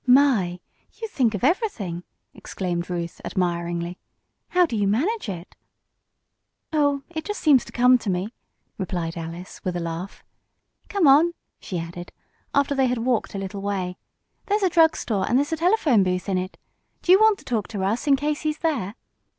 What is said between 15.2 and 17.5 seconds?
and there's a telephone booth in it. Do you want to